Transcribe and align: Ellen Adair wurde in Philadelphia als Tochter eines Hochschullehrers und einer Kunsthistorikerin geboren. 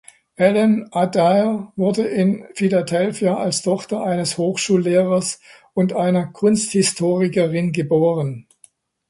Ellen 0.35 0.91
Adair 0.93 1.71
wurde 1.75 2.01
in 2.01 2.45
Philadelphia 2.55 3.37
als 3.37 3.61
Tochter 3.61 4.03
eines 4.03 4.35
Hochschullehrers 4.39 5.39
und 5.75 5.93
einer 5.93 6.25
Kunsthistorikerin 6.25 7.71
geboren. 7.71 8.47